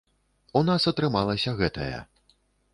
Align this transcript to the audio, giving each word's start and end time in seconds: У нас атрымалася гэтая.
У 0.61 0.63
нас 0.69 0.87
атрымалася 0.93 1.55
гэтая. 1.63 2.03